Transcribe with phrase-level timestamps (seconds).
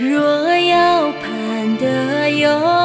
[0.00, 2.79] 若要盼得哟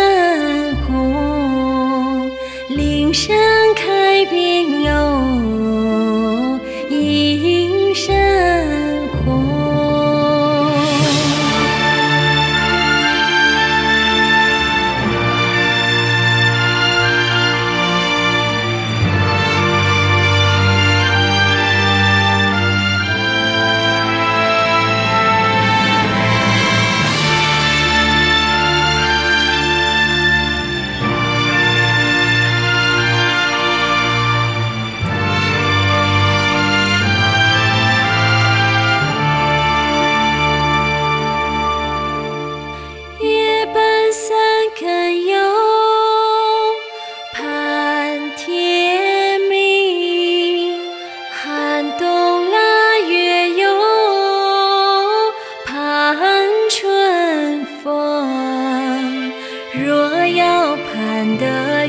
[0.00, 2.30] 山红，
[2.68, 3.36] 岭上
[3.76, 5.19] 开遍哟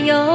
[0.01, 0.31] 得有